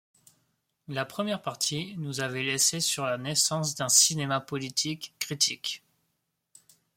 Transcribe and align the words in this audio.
La 0.87 1.05
première 1.05 1.43
partie 1.43 1.93
nous 1.99 2.21
avait 2.21 2.41
laissés 2.41 2.79
sur 2.79 3.05
la 3.05 3.19
naissance 3.19 3.75
d'un 3.75 3.87
cinéma 3.87 4.39
politique 4.39 5.13
critique. 5.19 5.83